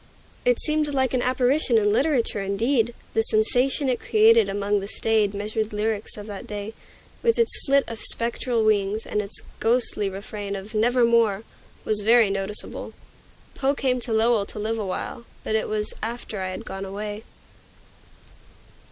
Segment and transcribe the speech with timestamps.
[0.45, 5.35] It seemed like an apparition in literature, indeed; the sensation it created among the staid,
[5.35, 6.73] measured lyrics of that day,
[7.21, 11.43] with its flit of spectral wings, and its ghostly refrain of "Nevermore!"
[11.85, 12.93] was very noticeable.
[13.53, 17.23] Poe came to Lowell to live awhile, but it was after I had gone away.